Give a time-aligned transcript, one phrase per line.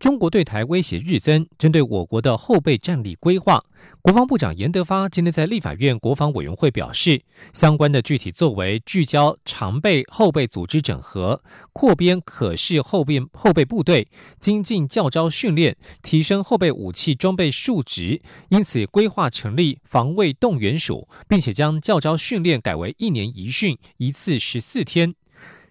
[0.00, 3.64] 中国对台威胁日增，针对我国的后备战力规划，
[4.02, 7.22] 国防部长严德发今天在立法院国防委员会表示，
[7.52, 25.14] 相关的具体作为聚焦常备后备组织整合、扩编可视后备后备部队、精进教招训练、提升后备武器装备数值，因此规划成立防卫动员署，并且将教招训练改为一年一训，一次十四天。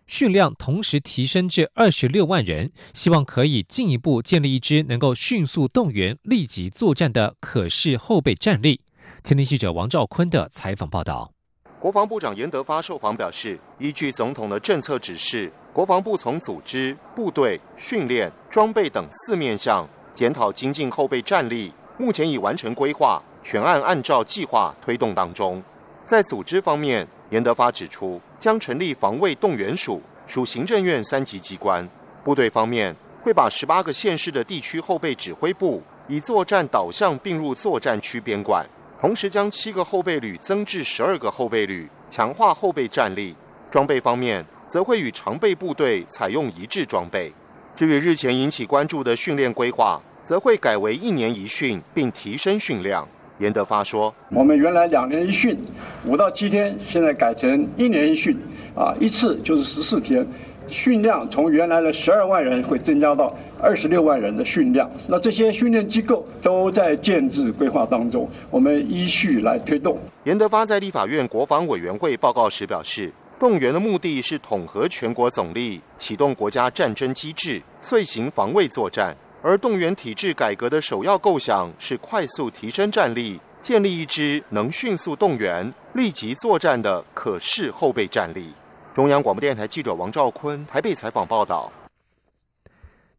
[0.07, 8.81] 训量同时提升至二十六万人，希望可以进一步建立一支能够迅速动员、立即作战的可视后备战力。
[9.23, 11.31] 前天记者王兆坤的采访报道。
[11.79, 25.61] 国防部长严德发受访表示，依据总统的政策指示，国防部从组织、部队、训练、装备等四面向检讨精进后备战力，目前已完成规划，全案按照计划推动当中。
[26.05, 31.89] 在组织方面，严德发指出，将成立防卫动员署，属行政院三级机关。
[32.23, 38.63] 部队方面，会把十八个县市的地区后备指挥部以作战导向并入作战区编管，
[38.99, 43.35] 同时将七个后备旅增至十二个后备旅，强化后备战力。
[43.71, 47.33] 装备方面，则会与常备部队采用一致装备。
[47.73, 53.07] 至于日前引起关注的训练规划，则会改为一年一训，并提升训量。
[53.39, 55.57] 严德发说：“我们原来两年一训，
[56.05, 58.37] 五到七天，现在改成一年一训，
[58.75, 60.25] 啊，一次就是十四天，
[60.67, 64.89] 训量从原来的十二万人会增加到二十六万人的训量。
[65.07, 79.17] 那这些训练机构都在建制规划当中，我们依序来推动。”严德发在立法院国防委员会报告时表示，动员的目的是统合全国总力，启动国家战争机制，遂行防卫作战。
[79.43, 88.53] 而动员体制改革的首要构想是快速提升战力，建立一支能迅速动员、立即作战的可视后备战力。
[88.93, 91.69] 中央广播电台记者王兆坤台北采访报道。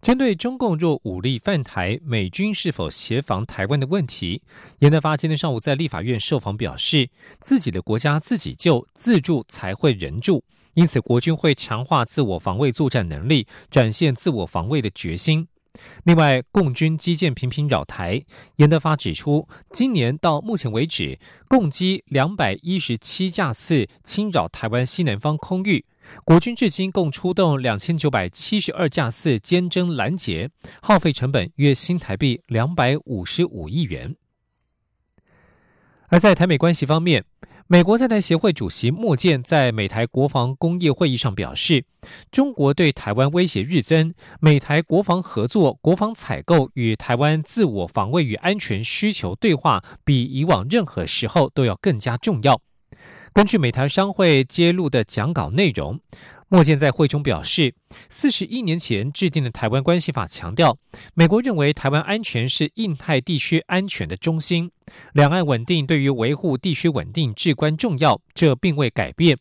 [0.00, 4.40] 针对中共若武力犯台，美军是否协防台湾的问题，
[4.78, 7.06] 严德发今天上午在立法院受访表示，
[7.38, 10.42] 自己的国家自己救，自助才会人助，
[10.72, 15.46] 因此国军会强化自我防卫作战能力，展现自我防卫的决心。
[16.04, 18.24] 另外，共军基建频频扰台。
[18.56, 21.18] 严德发指出，今年到目前为止，
[21.48, 25.84] 共机两百一十七架次侵扰台湾西南方空域，
[26.24, 34.16] 国军至今共出动两千九百七十二架次坚贞拦截，耗费成本约新台币两百五十五亿元。
[36.08, 37.24] 而在台美关系方面，
[37.66, 41.86] 美国在台协会主席莫健在美台国防工业会议上表示，
[42.30, 52.60] 中国对台湾威胁日增，美台国防合作、国防采购与台湾自我防卫与安全需求对话，比以往任何时候都要更加重要。
[53.32, 55.98] 根据美台商会揭露的讲稿内容，
[56.54, 57.74] 莫健在会中表示，
[58.08, 60.78] 四十一年前制定的《台湾关系法》强调，
[61.12, 64.70] 美国认为台湾安全是印太地区安全的中心，
[65.14, 69.36] 两岸稳定对于维护地区稳定至关重要，这并未改变。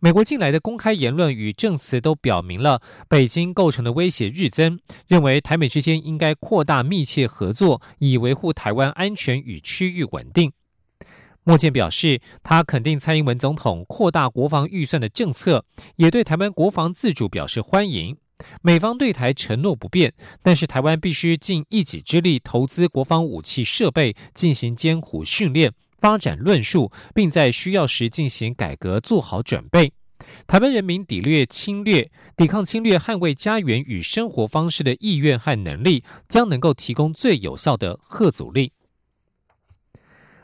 [0.00, 10.50] 美国近来的公开言论与证词都表明了北京构成的威胁日增，认为台美之间应该扩大密切合作，以维护台湾安全与区域稳定。
[11.48, 15.64] 莫健表示，他肯定蔡英文总统扩大国防预算的政策，
[15.96, 18.14] 也对台湾国防自主表示欢迎。
[18.60, 29.90] 美方对台承诺不变，但是台湾必须尽一己之力投资国防武器设备，进行艰苦训练、发展论述，并在需要时进行改革，做好准备。
[30.46, 38.72] 台湾人民抵略侵略、抵抗侵略、捍卫家园与生活方式的意愿和能力，将能够提供最有效的贺阻力。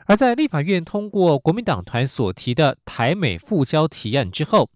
[0.05, 4.69] 而在立法院通过国民党团所提的台美复交提案之后，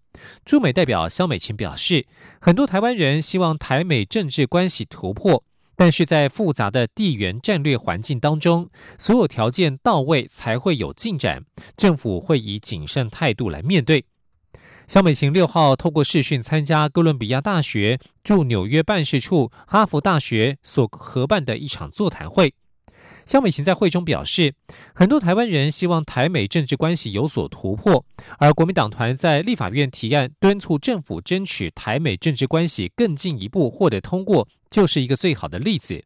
[0.44, 2.06] 驻美代表肖美琴表示，
[2.40, 5.44] 很多台湾人希望台美政治关系突破，
[5.76, 8.68] 但是在复杂的地缘战略环境当中，
[8.98, 11.44] 所有条件到位才会有进展，
[11.76, 14.04] 政府会以谨慎态度来面对。
[14.88, 22.52] 肖美琴六号透过视讯参加哥伦比亚大学驻纽约办事处、哈佛大学所合办的一场座谈会。
[23.26, 24.54] 肖美琴在会中表示，
[24.94, 28.04] 很多台湾人希望台美政治关系有所突破，
[28.38, 36.02] 而国民党团在立法院提案敦促政府争取台美政治关系更进一步获得通过，就是一个最好的例子。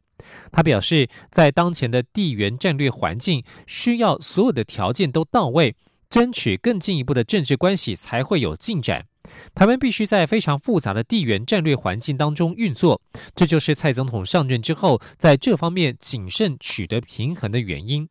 [0.51, 5.75] 他表示，在当前的地缘战略环境，需要所有的条件都到位，
[6.15, 9.05] 争取更进一步的政治关系才会有进展。
[9.53, 13.01] 台湾必须在非常复杂的地缘战略环境当中运作，
[13.35, 18.07] 这就是蔡总统上任之后在这方面谨慎取得平衡的原因。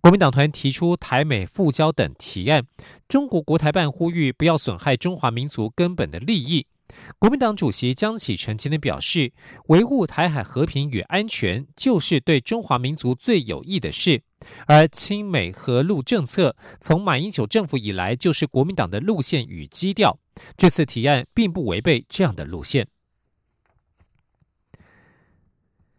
[0.00, 2.64] 国民党团提出台美复交等提案，
[3.06, 6.66] 中国国台办呼吁不要损害中华民族根本的利益。
[7.18, 9.34] 国民党主席江启臣今天表示，
[9.66, 14.22] 维护台海和平与安全就是对中华民族最有益的事。
[14.66, 20.18] 而亲美和陆政策从马英九政府以来就是国民党的路线与基调，
[20.56, 22.88] 这次提案并不违背这样的路线。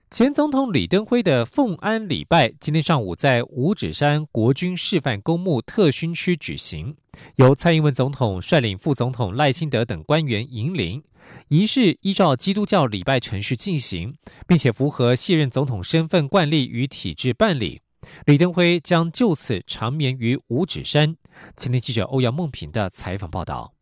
[0.10, 6.96] 前总统李登辉的奉安礼拜今天上午在五指山国军示范公墓特勋区举行，
[7.38, 11.04] 由蔡英文总统率领副总统赖清德等官员引领，
[11.48, 14.16] 仪式依照基督教礼拜程序进行，
[14.48, 17.82] 并且符合卸任总统身份惯例与体制办理。
[18.26, 21.16] 李登辉将就此长眠于五指山。
[21.56, 23.73] 今天记者欧阳梦平的采访报道。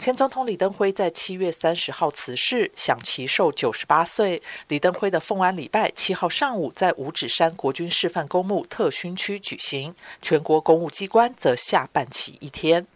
[0.00, 4.42] 前总统李登辉在七月三十号辞世，享其寿九十八岁。
[4.68, 12.86] 李登辉的奉安礼拜七号上午在五指山国军示范公墓特勋区举行，全国公务机关则下半旗一天。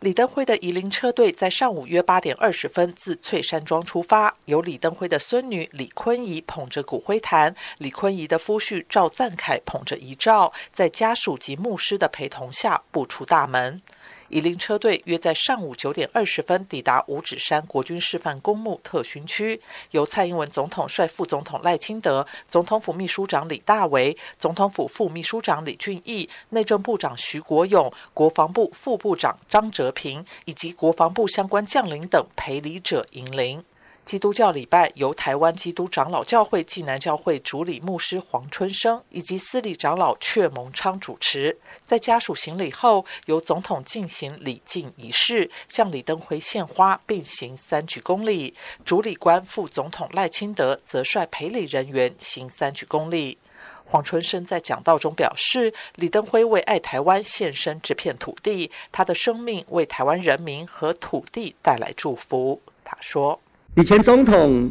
[0.00, 13.82] 李登辉的移灵车队在上午约八点二十分自翠山庄出发，由李登辉的孙女李坤仪捧着骨灰坛，李坤仪的夫婿赵赞凯捧着遗照，在家属及牧师的陪同下步出大门。
[14.28, 19.60] 仪林车队约在上午九点二十分抵达五指山国军示范公墓特巡区，
[19.90, 33.62] 由蔡英文总统率副总统赖清德、总统府秘书长李大为、总统府副秘书长李俊毅、内政部长徐国勇、国防部副部长张哲平以及国防部相关将领等陪礼者引领。
[34.04, 41.56] 基督教礼拜由台湾基督长老教会暨南教会主理牧师黄春生以及司礼长老阙蒙昌主持。
[41.82, 48.54] 在家属行礼后，由总统进行礼敬仪式，向李登辉献花，并行三鞠躬礼。
[48.84, 53.38] 主礼官副总统赖清德则率陪礼人员行三鞠躬礼。
[53.86, 62.60] 黄春生在讲道中表示，李登辉为爱台湾献身这片土地，他的生命为台湾人民和土地带来祝福。
[62.84, 63.40] 他说。
[63.76, 64.70] 以前总统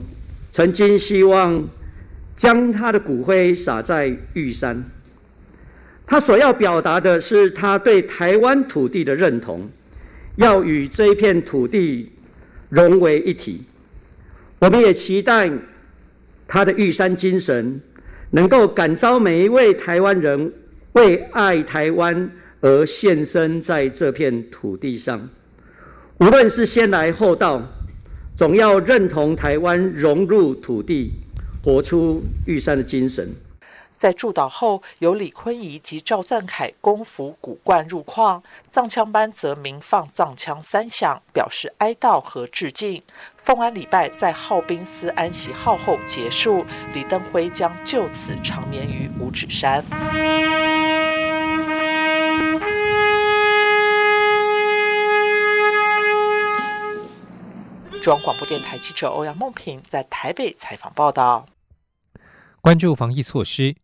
[0.50, 1.62] 曾经希望
[2.38, 4.82] 将他的骨灰撒在玉山，
[6.06, 9.70] 他所要表达的是他对台湾土地的认同，
[10.38, 12.14] 要与这一片土地
[12.70, 13.64] 融为一体。
[14.60, 15.52] 我们也期待
[16.48, 17.82] 他的玉山精神
[18.30, 20.50] 能够感召每一位台湾人
[20.94, 25.30] 为爱台湾而献身在这片土地上，
[26.20, 27.62] 无论是先来后到。
[28.36, 31.12] 总要认同台湾融入土地，
[31.64, 33.30] 活出玉山的精神。
[33.96, 43.02] 在祝祷后，由李坤仪及赵赞凯公服古冠入矿，藏枪班则鸣放藏枪三响，表示哀悼和致敬。
[43.38, 49.86] 奉安礼拜在号宾司安息号后结束，李登辉将就此长眠于五指山。
[58.04, 61.46] 中央广播电台记者欧阳梦平在台北采访报道。
[62.60, 63.78] 关注防疫措施。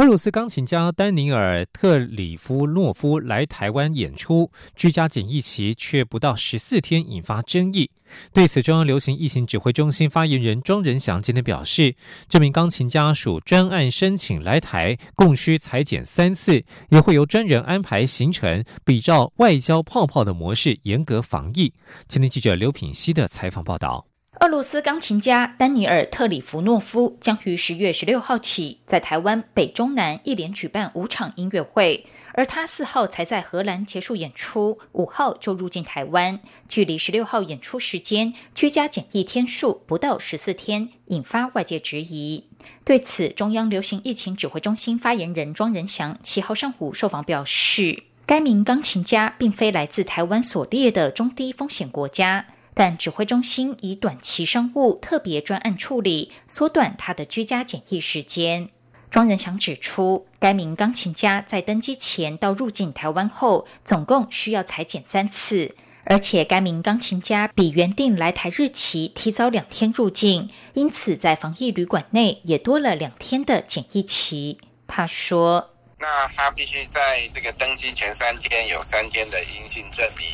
[0.00, 7.90] 俄罗斯钢琴家丹尼尔·特里夫诺夫来台湾演出，居家检疫期却不到十四天，引发争议。
[8.32, 11.94] 对此，中央流行疫情指挥中心发言人庄仁祥今天表示，
[12.30, 21.74] 这名钢琴家属专案申请来台，共需裁剪三次，也会由专人安排行程，比照外交泡泡的模式，严格防疫。
[22.08, 24.09] 今天记者刘品希的采访报道。
[24.40, 42.44] 俄罗斯钢琴家丹尼尔·特里弗诺夫将于十月十六号起在台湾北中南一连举办五场音乐会，而他四号才在荷兰结束演出，五号就入境台湾，距离十六号演出时间居家检疫天数不到十四天，引发外界质疑。
[42.82, 52.46] 对此，中央流行疫情指挥中心发言人庄仁祥七号上午受访表示，该名钢琴家并非来自台湾所列的中低风险国家。
[52.80, 58.70] 但指挥中心以短期商务特别专案处理，缩短他的居家检疫时间。
[59.10, 74.58] 庄仁祥指出，该名钢琴家在登机前到入境台湾后，总共需要裁剪三次，而且该名钢琴家比原定来台日期提早两天入境，因此在防疫旅馆内也多了两天的检疫期。
[74.86, 80.26] 他说：“那他必须在这个登机前三天有三天的阴性证明。”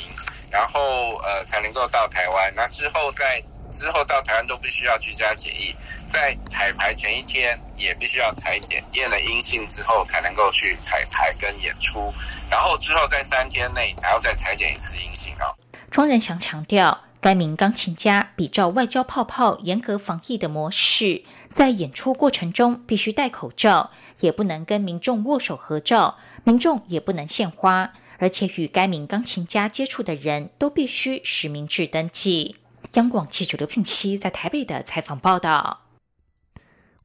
[0.56, 5.74] 然后呃才能够到台湾，那之后在之后到台湾都必须要居家检疫，
[6.08, 12.10] 在彩排前一天也必须要裁剪，验了阴性之后才能够去彩排跟演出。
[12.50, 15.52] 然后之后在三天内还要再裁剪一次阴性啊。
[15.90, 21.22] 庄仁祥强调，该名钢琴家比照外交泡泡严格防疫的模式，
[21.52, 32.56] 在演出过程中必须戴口罩，也不能跟民众握手合照，民众也不能献花，而且与该名钢琴家接触的人都必须实名制登记。
[32.94, 35.85] 央广记者刘聘熙在台北的采访报道。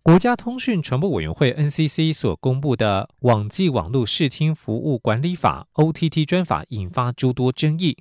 [0.03, 7.96] 国家通讯传播委员会 NCC 所公布的《网际网络视听服务管理法》（OTT 专法）引发诸多争议。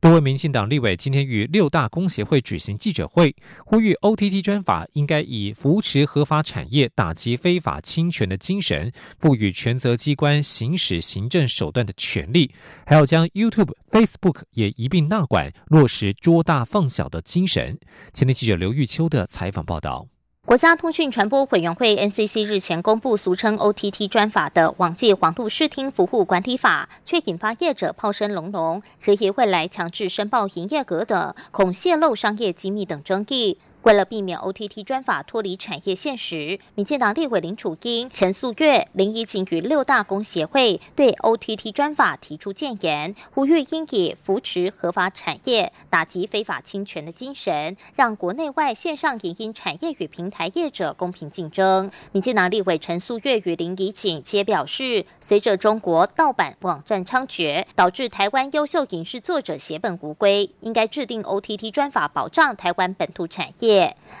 [0.00, 12.52] 多位民进党立委今天与六大工协会举行记者会，呼吁 OTT 专法应该以扶持合法产业、打击非法侵权的精神，赋予权责机关行使行政手段的权利，
[12.84, 17.78] 还要将 YouTube、Facebook 也一并纳管，落实捉大放小的精神。
[18.12, 20.08] 前天记者刘玉秋的采访报道。
[20.46, 33.56] 国家通讯传播委员会 NCC 日前公布俗称 OTT 专法的《网际网络视听服务管理法》，却引发业者炮声隆隆，质疑未来强制申报营业额等，恐泄露商业机密等争议。
[33.84, 51.90] 为了避免 OTT 专法脱离产业现实，民进党立委林楚英、陈素月、林怡景与六大工协会对 OTT 专法提出建言，呼吁应以扶持合法产业、打击非法侵权的精神，让国内外线上影音产业与平台业者公平竞争。
[52.12, 63.73] 民进党立委陈素月与林怡景皆表示，随着中国盗版网站猖獗，导致台湾优秀影视作者血本无归，应该制定 OTT 专法，保障台湾本土产业。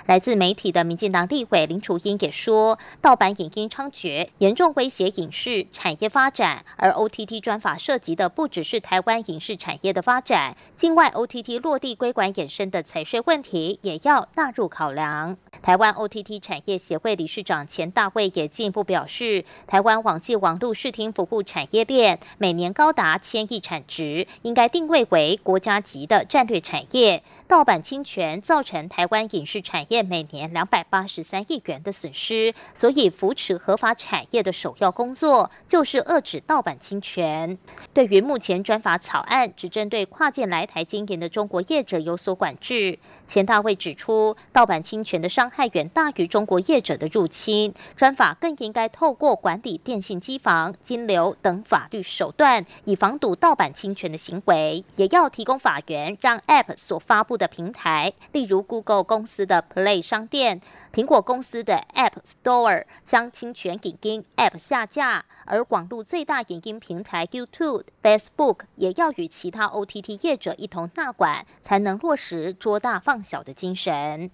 [0.06, 6.64] 来自媒体的民进党立委林楚英也说，盗版影音猖獗，严重威胁影视产业发展。
[6.76, 15.36] 而 OTT 专法涉及的不只是台湾影视产业的发展，境外 OTT 落地归管衍生的财税问题也要纳入考量。
[15.62, 27.22] 台湾 OTT 产业协会理事长钱大卫也进一步表示，台湾网际网络视听服务产业链每年高达千亿产值，应该定位为国家级的战略产业。
[27.46, 37.58] 盗版侵权造成台湾影视产业每年两百八十三亿元的损失，所以扶持合法产业的首要工作就是遏制盗版侵权。
[37.92, 60.60] 对于目前专法草案只针对跨境来台经营的中国业者有所管制，钱大卫指出，盗版侵权的伤害远大于中国业者的入侵，专法更应该透过管理电信机房、金流等法律手段，以防堵盗版侵权的行为，也要提供法源，让 App 所发布的平台，例如 Google 公司的 Play 商店、
[60.92, 74.30] 苹果公司的 App Store 将侵权影音 App 下架，而广度最大影音平台 YouTube、Facebook 也要与其他 OTT 业者一同纳管，才能落实捉大放小的精神。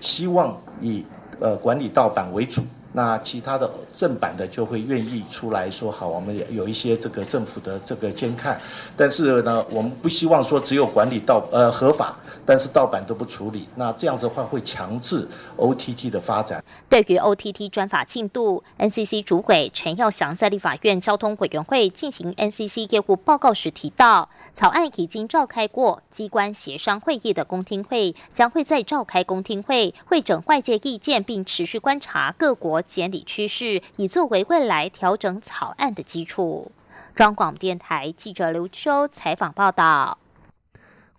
[0.00, 1.04] 希望以
[1.40, 2.62] 呃管理盗版为主。
[2.96, 8.58] 那其他的正版的就会愿意出来说好，我们也有一些这个政府的这个监看，
[8.96, 16.64] 但是呢，我们不希望说只有管理盗呃合法，但是盗版都不处理，那这样子的话会强制 OTT 的发展。
[16.88, 32.82] 对于 OTT 专法进度，NCC 主委陈耀祥在立法院交通委员会进行 NCC 业务报告时提到，草案已经召开过机关协商会议的公听会，将会再召开公听会，会整外界意见，并持续观察各国。
[32.86, 36.70] 监理趋势，以作为未来调整草案的基础。
[37.14, 40.18] 中广电台记者刘秋采访报道。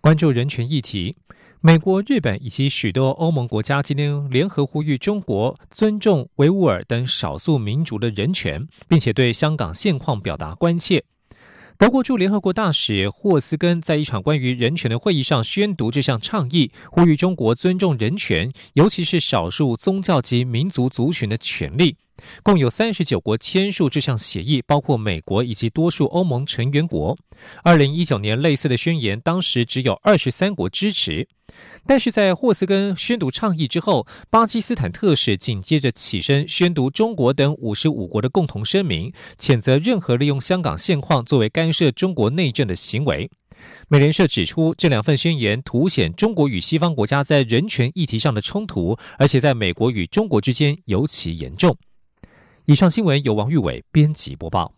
[0.00, 1.16] 关注人权议题，
[1.60, 11.04] 美国、日本以及许多欧盟国家今天联合呼吁中国尊重维吾尔等少数民族的人权，并且对香港现况表达关切。
[11.78, 21.96] 德国驻联合国大使霍斯根在一场关于人权的会议上宣读这项倡议，呼吁中国尊重人权，尤其是少数宗教及民族族群的权利。
[22.42, 27.16] 共有三十九国签署这项协议，包括美国以及多数欧盟成员国。
[27.62, 31.28] 二零一九年类似的宣言，当时只有二十三国支持。
[31.86, 43.30] 但是在霍斯根宣读倡议之后，巴基斯坦特使紧接着起身宣读中国等五十五国的共同声明，谴责任何利用香港现况作为干涉中国内政的行为。
[43.88, 51.76] 美联社指出，这两份宣言凸显中国与西方国家在人权议题上的冲突，而且在美国与中国之间尤其严重。
[52.68, 54.77] 以上新闻由王玉伟编辑播报。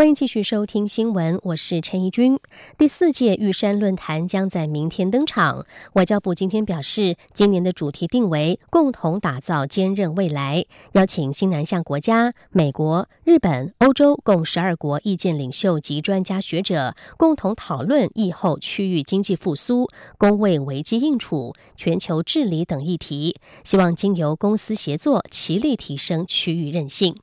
[0.00, 2.38] 欢迎继续收听新闻，我是陈怡君。
[2.78, 5.66] 第四届玉山论坛将在明天登场。
[5.92, 10.64] 外交部今天表示，今年的主题定为“共同打造坚韧未来”，
[10.96, 27.14] 邀请新南向国家、美国、日本、欧洲共十二国意见领袖及专家学者，共同讨论疫后区域经济复苏、工卫危机应处、全球治理等议题，希望经由公司协作，齐力提升区域韧性。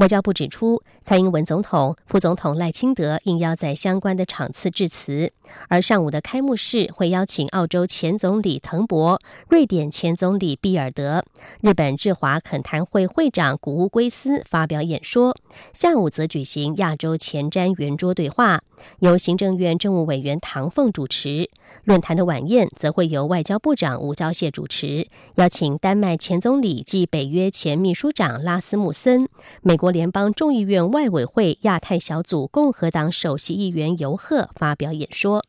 [0.00, 5.30] 外交部指出，蔡英文总统、副总统赖清德应邀在相关的场次致辞，
[5.68, 11.22] 而上午的开幕式会邀请澳洲前总理滕博、瑞典前总理比尔德、
[11.60, 15.36] 日本日华恳谈会会长谷乌圭司发表演说。
[15.74, 18.62] 下午则举行亚洲前瞻圆桌对话，
[19.00, 21.50] 由行政院政务委员唐凤主持。
[21.84, 29.28] 论坛的晚宴则会由外交部长吴钊燮主持，邀请丹麦前总理暨北约前秘书长拉斯穆森、
[29.60, 29.90] 美国。
[29.90, 35.44] 联邦众议院外委会亚太小组共和党首席议员尤赫发表演说。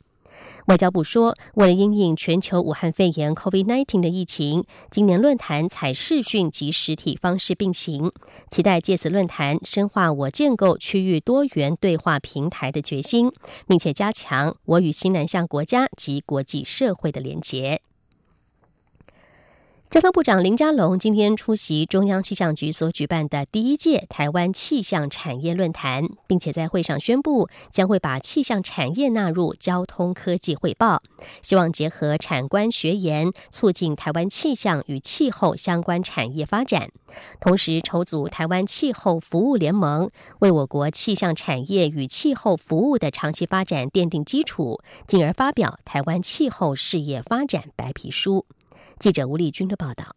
[0.67, 8.11] 外交部说，为了应应全球武汉肺炎 （COVID-19） 的疫情，今年论坛采视讯及实体方式并行，
[8.49, 13.31] 期待借此论坛深化我建构区域多元对话平台的决心，
[13.67, 17.81] 并且加强我与新南向国家及国际社会的连结。
[19.91, 31.03] 交通部长林佳龙今天出席中央气象局所举办的第一届台湾气象产业论坛，并且在会上宣布将会把气象产业纳入交通科技汇报，
[31.41, 36.89] 希望结合产官学研，促进台湾气象与气候相关产业发展，
[37.41, 48.45] 同时筹组台湾气候服务联盟，为我国气象产业与气候服务的长期发展奠定基础，进而发表台湾气候事业发展白皮书。
[49.01, 50.15] 记者吴丽君的报道。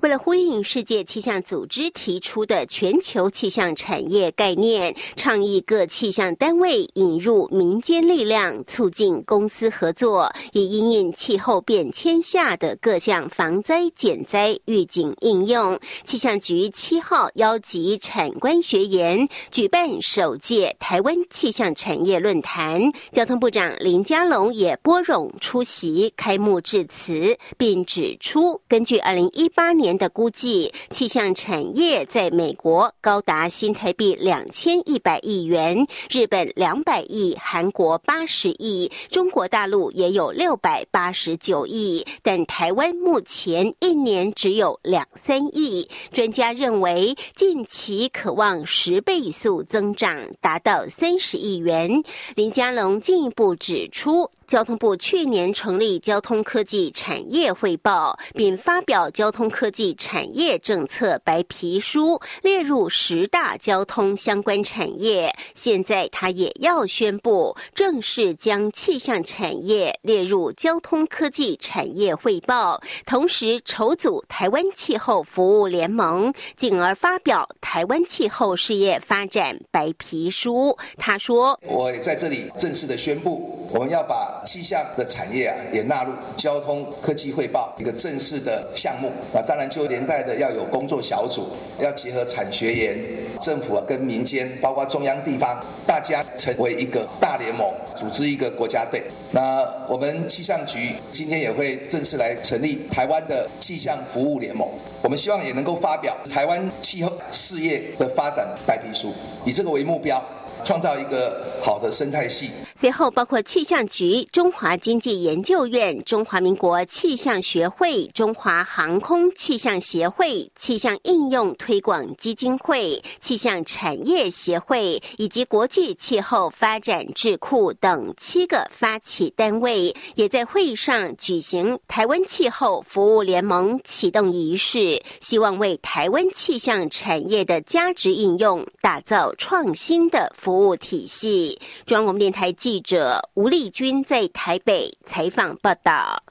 [0.00, 15.78] 为了呼应世界气象组织提出的全球气象产业概念，倡议各气象单位引入民间力量，促进公司合作，以因应气候变迁下的各项防灾减灾预警应用。
[16.02, 29.83] 气象局七号邀集产官学研举办首届台湾气象产业论坛，交通部长林佳龙也拨冗出席开幕致辞，并指出，根据二零一八年。
[29.84, 45.86] 年的估计，气象产业在美国高达新台币两千一百亿元，日本两百亿，韩国八十亿，中国大陆也有六百八十九亿，但台湾目前一年只有两三亿。
[46.10, 52.02] 专家认为，近期可望十倍速增长，达到三十亿元。
[52.36, 54.30] 林佳龙进一步指出。
[54.46, 65.34] 交通部去年成立交通科技产业汇报，并发表交通科技产业政策白皮书，列入十大交通相关产业。
[65.54, 80.76] 现在他也要宣布正式将气象产业列入交通科技产业汇报，同时筹组台湾气候服务联盟，进而发表台湾气候事业发展白皮书。
[80.98, 89.42] 他说：“我在这里正式的宣布，我们要把。”气象的产业啊，也纳入交通科技汇报一个正式的项目啊。
[89.46, 92.98] 当然，就连带的要有工作小组，要结合产学研、
[93.40, 99.02] 政府啊跟民间，包括中央地方，大家成为一个大联盟，组织一个国家队。
[99.32, 104.68] 那我们气象局今天也会正式来成立台湾的气象服务联盟。
[105.02, 109.12] 我们希望也能够发表台湾气候事业的发展白皮书，
[109.44, 110.22] 以这个为目标。
[110.64, 112.50] 创造一个好的生态系。
[112.74, 140.53] 随后，包括气象局、中华经济研究院、中华民国气象学会、中华航空气象协会、气象应用推广基金会、气象产业协会以及国际气候发展智库等七个发起单位，也在会上举行台湾气候服务联盟启动仪式，希望为台湾气象产业的价值应用打造创新的服。
[140.54, 141.58] 服务体系。
[141.84, 146.22] 中央广播电台记者吴丽君在台北采访报道。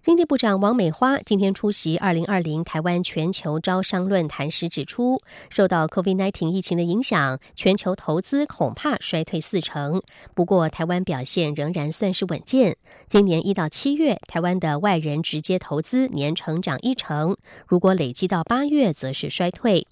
[0.00, 10.02] 经济部长王美花今天出席二零二零台湾全球招商论坛时指出，受到 COVID-19 疫情的影响，全球投资恐怕衰退四成。
[10.34, 12.76] 不过，台湾表现仍然算是稳健。
[13.06, 17.36] 今年一到七月，台湾的外人直接投资年成长一成，
[17.68, 19.86] 如果累积到八月，则是衰退。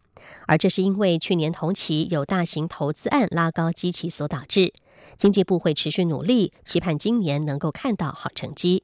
[0.46, 4.72] 而这是因为去年同期有大型投资案拉高基期所导致。
[5.16, 8.82] 经济部会持续努力，期盼今年能够看到好成绩。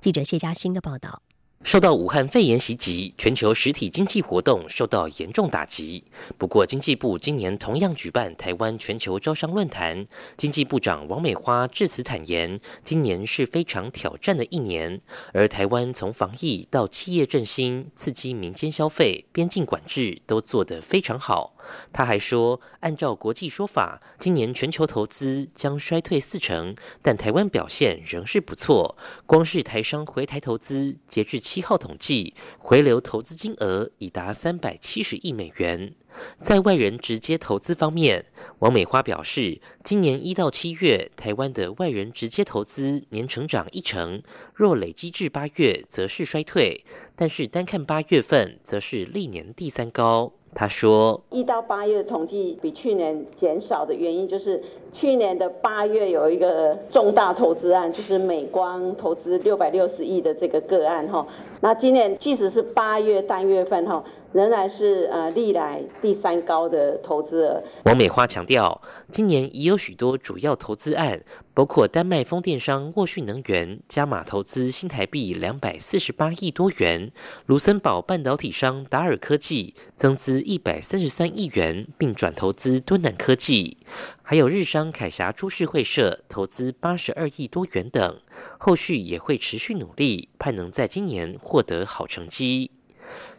[0.00, 1.22] 记者谢佳欣的报道。
[1.66, 6.04] 受到武汉肺炎袭击，全球实体经济活动受到严重打击。
[6.38, 15.00] 不过，经济部今年同样举办台湾全球招商论坛，经济部长王美花致辞坦言，今年是非常挑战的一年。
[15.32, 21.56] 而台湾从防疫到企业振兴、刺激民间消费、边境管制都做得非常好。
[21.92, 28.96] 他还说，按照国际说法，今年全球投资将衰退四成，但台湾表现仍是不错。
[29.26, 35.94] 光是台商回台投资，截至七号统计，回流投资金额已达三百七十亿美元。
[36.40, 38.24] 在外人直接投资方面，
[38.60, 44.22] 王美花表示，今年一到七月，台湾的外人直接投资年成长一成，
[44.54, 46.84] 若累积至八月，则是衰退。
[47.14, 50.32] 但是单看八月份，则是历年第三高。
[50.56, 54.60] 他说，一到八月统计比去年减少的原因就是。
[54.92, 61.26] 去年的八月有一个重大投资案，就是美光投资六百六十亿的这个个案哈。
[61.60, 64.02] 那今年即使是八月单月份哈。
[64.32, 67.62] 仍然是呃历来第三高的投资额。
[67.84, 71.22] 王美花强调，今年已有许多主要投资案，
[71.54, 77.10] 包括丹麦风电商沃讯能源加码投资新台币两百四十八亿多元，
[77.46, 83.78] 卢森堡半导体商达尔科技增资一百三十三亿元，并转投资敦南科技，
[84.22, 88.18] 还有日商凯霞株式会社投资八十二亿多元等，
[88.58, 92.70] 后续也会持续努力，盼能在今年获得好成绩。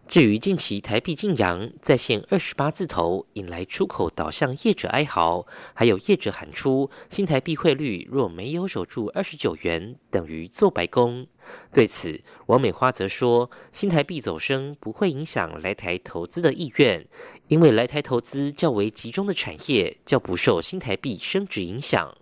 [0.08, 11.28] 至于近期台币晋阳再现二十八字头，引来出口导向业者哀嚎，还有业者喊出新台币汇率若没有守住二十九元，等于做白工。
[11.74, 17.06] 对此，王美花则说，新台币走升不会影响来台投资的意愿，
[17.50, 22.16] 因为来台投资较为集中的产业，较不受新台币升值影响。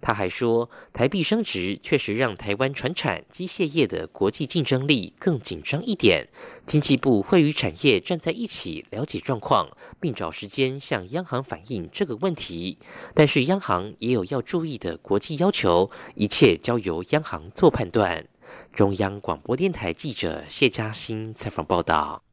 [0.00, 6.28] 他还说，台币升值确实让台湾船产机械业的国际竞争力更紧张一点。
[6.66, 9.68] 经济部会与产业站在一起了解状况，
[10.00, 12.78] 并找时间向央行反映这个问题。
[13.14, 18.26] 但是央行也有要注意的国际要求，一切交由央行做判断。
[18.72, 22.29] 中央广播电台记者谢嘉欣采访报道。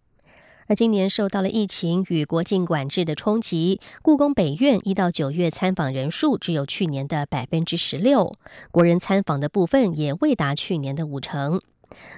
[0.67, 8.34] 而今年受到了疫情与国境管制的冲击，故宫北院一到九月参访人数只有去年的百分之十六，
[8.69, 11.62] 国人参访的部分也未达去年的五成。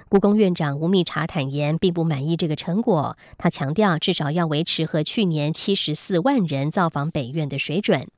[0.08, 3.16] 故宫院长吴密察坦言，并不满意这个成果。
[3.38, 8.08] 他强调，至少要维持和去年七十四万人造访北院的水准。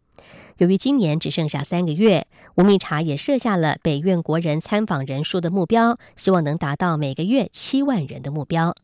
[0.57, 8.75] 由于今年只剩下三个月，吴密察也设下了北院国人参访人数的目标，希望能达到每个月七万人的目标。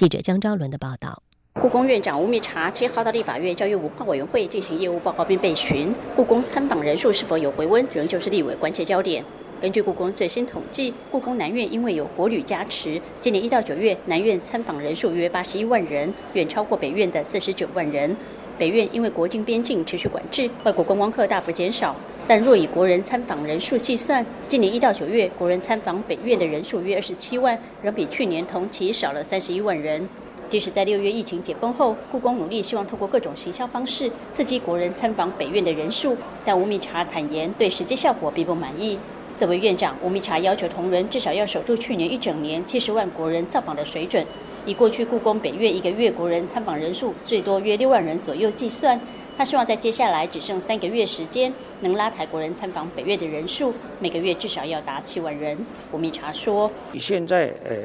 [0.00, 1.22] 记者江昭伦的报道：
[1.60, 9.22] 故宫院长吴密察七号到立法院教育文化委员会进行业务报告并被询，故宫参访人数是否有回温，仍旧是立委关切焦点。
[9.60, 18.16] 根据故宫最新统计，故宫南院因为有国旅加持，今年一到九月南院参访人数约八十一万人，远超过北院的四十九万人。
[18.56, 21.94] 北院因为国境边境持续管制，外国观光客大幅减少。
[22.30, 30.08] 但若以国人参访人数计算，今年一到九月，国人参访北院的人数约二十七万，仍比去年同期少了三十一万人。
[30.48, 38.96] 即使在六月疫情解封后，故宫努力希望透过各种行销方式刺激国人参访北院的人数，但吴密察坦言对实际效果并不满意。
[39.34, 44.24] 作为院长，吴密察要求同仁至少要守住去年一整年七十万国人造访的水准。
[44.64, 49.00] 以过去故宫北院一个月国人参访人数最多约六万人左右计算。
[49.40, 51.50] 他希望在接下来只剩三个月时间，
[51.80, 55.56] 能拉台国人参访北越的人数，每个月至少要达七万人。
[55.90, 57.76] 吴密察说：“你现在，呃，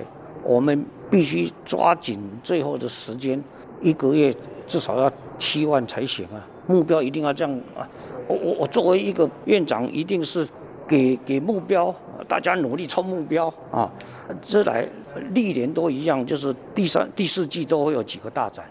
[0.43, 3.41] 我们必须抓紧最后的时间，
[3.79, 4.35] 一个月
[4.67, 6.45] 至少要七万才行啊！
[6.67, 7.87] 目标一定要这样啊！
[8.27, 10.45] 我我我作为一个院长，一定是
[10.85, 11.95] 给给目标，
[12.27, 13.89] 大家努力冲目标啊！
[14.41, 14.85] 这来
[15.31, 18.65] 历年都一样，就是第三、第四季都会有几个大展，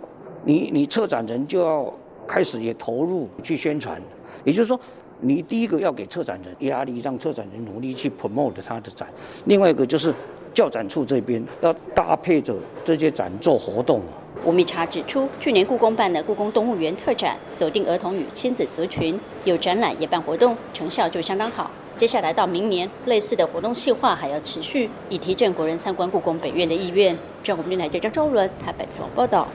[0.45, 1.91] 你你策展人就要。”
[2.27, 4.01] 开始也投入去宣传，
[4.45, 4.79] 也就是说，
[5.21, 9.07] 你第一个要给策展人压力，让策展人努力去 promote 他的展；
[9.47, 10.15] 另外一个就是
[10.53, 14.01] 教展处这边要搭配着这些展做活动。
[14.45, 21.71] 吴密察指出，去年故宫办的故宫动物园特展，锁定儿童与亲子族群，有展览也办活动，成效就相当好。
[21.97, 27.17] 接下来到明年，类似的活动计划还要持续，以提振国人参观故宫北院的意愿。
[27.43, 29.47] 中国电台记者周伦台北采访报道。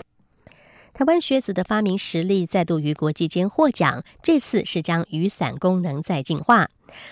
[0.99, 6.67] 台湾学子的发明实力再度于国际间获奖，这次是将雨伞功能再进化。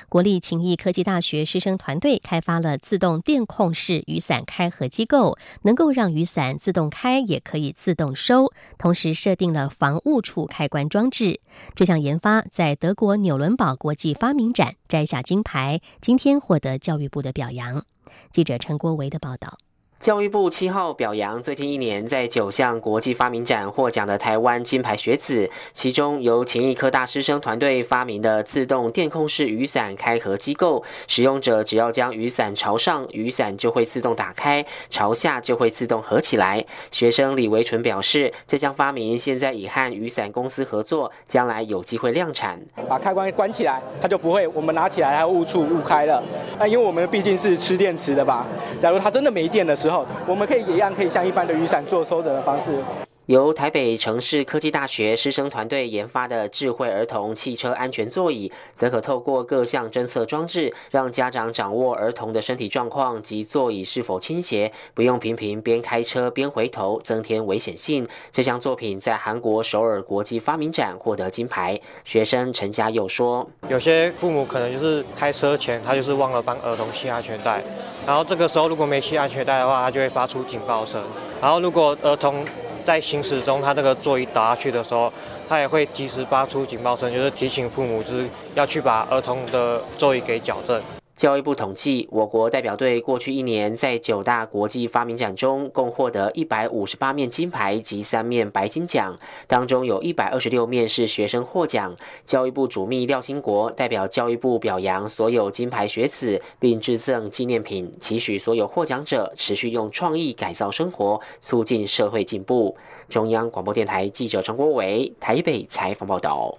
[0.10, 11.40] 国立勤益科技大学师生团队开发了自动电控式雨伞开合机构，能够让雨伞自动开，也可以自动收，同时设定了防误触开关装置。
[11.74, 17.86] 这项研发在德国纽伦堡国际发明展摘下金牌，今天获得教育部的表扬。
[18.32, 19.58] 记者陈国维的报道。
[20.00, 36.64] 教育部七号表扬最近一年在九项国际发明展获奖的台湾金牌学子，其中由勤益科大师生团队发明的自动电控式雨伞开合机构，使用者只要将雨伞朝上，雨伞就会自动打开；朝下就会自动合起来。
[36.92, 42.62] 学生李维纯表示，这项发明现在已和雨伞公司合作，将来有机会量产。
[42.88, 46.24] 把开关关起来，它就不会我们拿起来它误触误开了。
[46.60, 48.46] 那因为我们毕竟是吃电池的吧，
[48.80, 49.87] 假如它真的没电的时候。
[49.88, 52.78] 之后，我们可以也一样可以像一般的雨伞做收折的方式。
[53.28, 68.08] 由台北城市科技大学师生团队研发的智慧儿童汽车安全座椅，则可透过各项侦测装置，让家长掌握儿童的身体状况及座椅是否倾斜，不用频频边开车边回头，增添危险性。
[68.32, 71.78] 这项作品在韩国首尔国际发明展获得金牌。
[72.06, 77.62] 学生陈家佑说：“有些父母可能就是开车前，他就是忘了帮儿童系安全带，
[78.06, 81.04] 然后这个时候如果没系安全带的话，他就会发出警报声。
[81.42, 82.46] 然后如果儿童……”
[82.88, 85.12] 在行驶中，他这个座椅倒下去的时候，
[85.50, 90.82] 他也会及时发出警报声，就是提醒父母，就是要去把儿童的座椅给矫正。
[91.18, 101.98] 教育部统计，我国代表队过去一年在九大国际发明展中，共获得一百五十八面金牌及三面白金奖，当中有一百二十六面是学生获奖。
[102.24, 112.78] 教育部主秘廖兴国代表教育部表扬所有金牌学子，并致赠纪念品，期许所有获奖者持续用创意改造生活，促进社会进步。
[113.10, 116.56] 中央广播电台记者陈国伟台北采访报道。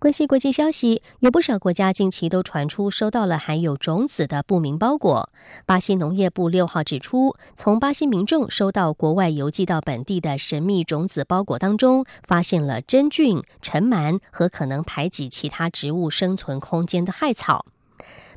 [0.00, 5.28] 关系国际消息，有不少国家近期都传出收到了含有种子的不明包裹。
[5.66, 17.66] 巴西农业部六号指出，从巴西民众收到国外邮寄到本地的神秘种子包裹当中，发现了真菌、尘螨和可能排挤其他植物生存空间的害草。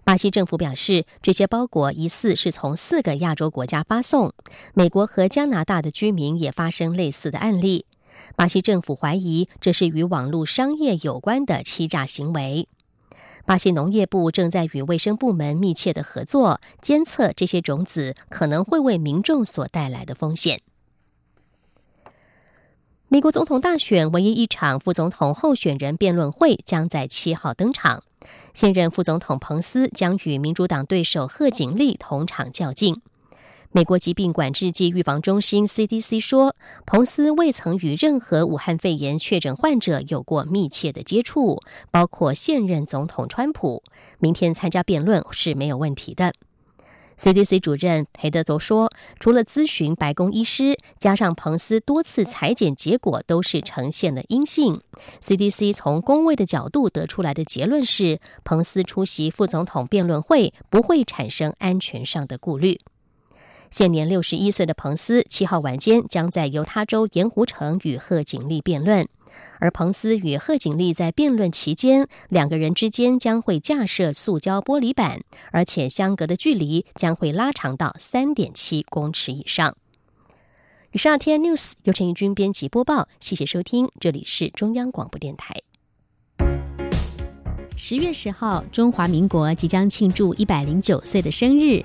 [0.04, 4.34] 巴西政府表示，这些包裹疑似是从四个亚洲国家发送。
[4.74, 7.86] 美国和加拿大的居民也发生类似的案例。
[8.36, 12.68] 巴西政府怀疑这是与网络商业有关的欺诈行为。
[13.46, 20.62] 巴西农业部正在与卫生部门密切的合作，监测这些种子可能会为民众所带来的风险。
[23.08, 28.04] 美国总统大选唯一一场副总统候选人辩论会将在七号登场，
[28.54, 33.02] 现任副总统彭斯将与民主党对手贺锦丽同场较劲。
[33.74, 43.82] 美国疾病管制及预防中心 （CDC） 说，彭斯未曾与任何武汉肺炎确诊患者有过密切的接触，包括现任总统川普。
[44.20, 46.34] 明天参加辩论是没有问题的。
[47.18, 54.82] CDC 主任裴德多说，除了咨询白宫医师，加上彭斯多次裁剪结果都是呈现了阴性
[55.22, 62.78] ，CDC 从公卫的角度得出来的结论是，彭斯出席副总统辩论会不会产生安全上的顾虑。
[63.72, 69.08] 现年六十一岁的彭斯，七号晚间将在犹他州盐湖城与贺锦丽辩论。
[69.60, 79.78] 而彭斯与贺锦丽在辩论期间，两个人之间将会架设塑胶玻璃板，而且相隔的距离将会拉长到三点七公尺以上。
[80.92, 85.56] 以上 T N News 由陈义军编辑播报，谢谢收听，这里是中央广播电台。
[87.78, 91.82] 十月十号，中华民国即将庆祝一百零九岁的生日。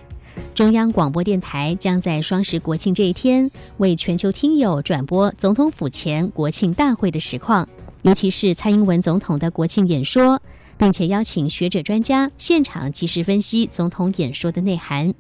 [0.55, 7.68] 中央广播电台将在双十国庆这一天，为全球听友转播总统府前国庆大会的实况，
[8.03, 10.40] 尤其是蔡英文总统的国庆演说，
[10.79, 15.12] 并且邀请学者专家现场及时分析总统演说的内涵。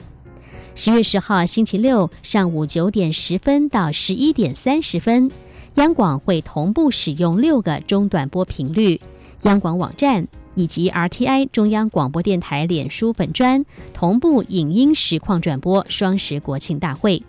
[0.74, 5.30] 十月十号星期六上午九点十分到十一点三十分，
[5.74, 9.00] 央广会同步使用六个中短波频率，
[9.42, 10.26] 央广网站。
[10.56, 13.64] 以及 RTI 中央广播电台脸书粉专
[13.94, 17.22] 同步影音实况转播双十国庆大会。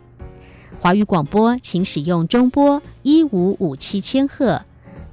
[0.80, 4.64] 华语广播请使用中波一五五七千赫，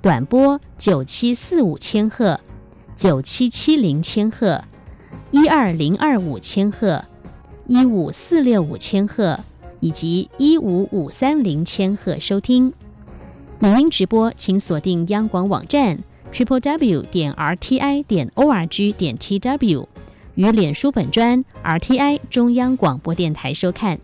[0.00, 2.38] 短波九七四五千赫、
[2.94, 4.62] 九七七零千赫、
[5.30, 7.04] 一二零二五千赫、
[7.66, 9.40] 一五四六五千赫
[9.80, 12.72] 以及一五五三零千赫收听。
[13.60, 15.98] 影音直播请锁定央广网站。
[16.34, 19.88] Triple w 点 r t i 点 o r g 点 t w
[20.34, 24.00] 与脸书粉专 r t i 中央广播电台收看。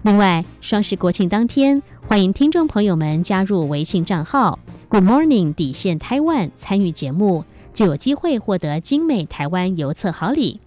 [0.00, 10.58] 另外，双十国庆当天，欢迎听众朋友们加入微信账号 Good Morning 底线台湾参与节目，就有机会获得精美台湾邮册好礼。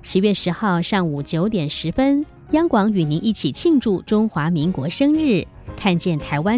[0.00, 6.54] 十月十号上午九点十分，央广与您一起庆祝中华民国生日，看见台湾。